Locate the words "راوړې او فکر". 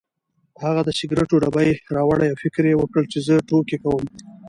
1.95-2.63